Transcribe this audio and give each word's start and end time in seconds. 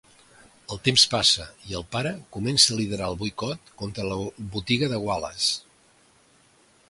El 0.75 0.79
temps 0.87 1.01
passa 1.11 1.43
i 1.65 1.75
el 1.79 1.85
pare 1.95 2.13
comença 2.37 2.71
a 2.75 2.79
liderar 2.79 3.09
el 3.13 3.19
boicot 3.19 3.71
contra 3.83 4.07
la 4.13 4.19
botiga 4.57 4.91
de 4.95 5.01
Wallace. 5.09 5.53